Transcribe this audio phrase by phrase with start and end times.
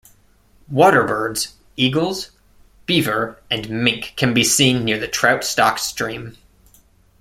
[0.67, 2.31] Water birds, eagles,
[2.87, 6.37] beaver, and mink can be seen near the trout-stocked stream.